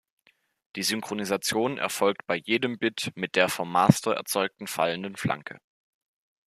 Die 0.75 0.81
Synchronisation 0.81 1.77
erfolgt 1.77 2.25
bei 2.25 2.33
jedem 2.35 2.79
Bit 2.79 3.11
mit 3.13 3.35
der 3.35 3.49
vom 3.49 3.71
Master 3.71 4.15
erzeugten 4.15 4.65
fallenden 4.65 5.15
Flanke. 5.15 5.59